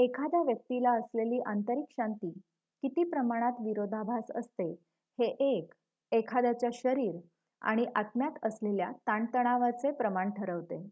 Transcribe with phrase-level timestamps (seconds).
[0.00, 2.30] एखाद्या व्यक्तीला असलेली आंतरिक शांती
[2.82, 4.66] किती प्रमाणात विरोधाभास असते
[5.18, 5.74] हे 1
[6.12, 7.18] एखाद्याच्या शरीर
[7.62, 10.82] आणि आत्म्यात असलेल्या ताणतणावाचे प्रमाण ठरवते